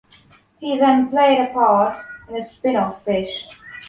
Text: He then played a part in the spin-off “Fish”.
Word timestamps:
He 0.57 0.79
then 0.79 1.09
played 1.11 1.39
a 1.47 1.53
part 1.53 1.95
in 2.27 2.33
the 2.33 2.43
spin-off 2.43 3.05
“Fish”. 3.05 3.45